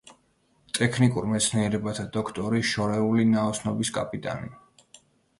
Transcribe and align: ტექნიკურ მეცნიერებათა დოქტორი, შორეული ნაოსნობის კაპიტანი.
ტექნიკურ 0.77 1.25
მეცნიერებათა 1.33 2.05
დოქტორი, 2.15 2.61
შორეული 2.69 3.25
ნაოსნობის 3.33 3.93
კაპიტანი. 3.99 4.51